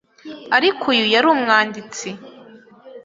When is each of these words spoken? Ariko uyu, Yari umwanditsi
Ariko 0.57 0.81
uyu, 0.93 1.05
Yari 1.13 1.27
umwanditsi 1.35 2.07